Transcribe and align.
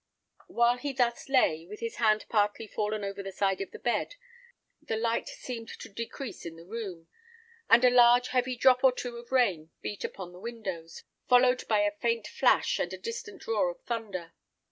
While 0.47 0.77
he 0.79 0.93
thus 0.93 1.29
lay, 1.29 1.67
with 1.67 1.79
his 1.79 1.97
hand 1.97 2.25
partly 2.27 2.65
fallen 2.65 3.03
over 3.03 3.21
the 3.21 3.31
side 3.31 3.61
of 3.61 3.69
the 3.69 3.77
bed, 3.77 4.15
the 4.81 4.95
light 4.97 5.27
seemed 5.29 5.67
to 5.79 5.89
decrease 5.89 6.43
in 6.43 6.55
the 6.55 6.65
room, 6.65 7.07
and 7.69 7.85
a 7.85 7.91
large 7.91 8.29
heavy 8.29 8.55
drop 8.55 8.83
or 8.83 8.91
two 8.93 9.17
of 9.17 9.31
rain 9.31 9.69
beat 9.83 10.03
upon 10.03 10.31
the 10.31 10.39
windows, 10.39 11.03
followed 11.29 11.67
by 11.67 11.81
a 11.81 11.95
faint 12.01 12.25
flash, 12.25 12.79
and 12.79 12.91
a 12.93 12.97
distant 12.97 13.45
roar 13.45 13.69
of 13.69 13.79
thunder. 13.83 14.33